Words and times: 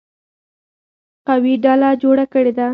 قوي 1.27 1.53
ډله 1.63 1.89
جوړه 2.01 2.25
کړې 2.33 2.51
ده. 2.57 2.67